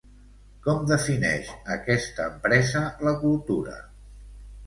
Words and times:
Com 0.67 0.79
defineix 0.91 1.51
aquesta 1.75 2.25
empresa 2.35 2.83
la 3.09 3.13
cultura? 3.27 3.77